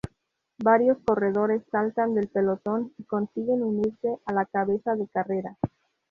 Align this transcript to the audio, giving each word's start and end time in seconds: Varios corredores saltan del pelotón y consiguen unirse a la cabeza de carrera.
Varios 0.57 0.97
corredores 1.05 1.61
saltan 1.71 2.15
del 2.15 2.27
pelotón 2.27 2.91
y 2.97 3.03
consiguen 3.03 3.61
unirse 3.63 4.17
a 4.25 4.33
la 4.33 4.47
cabeza 4.47 4.95
de 4.95 5.07
carrera. 5.07 5.59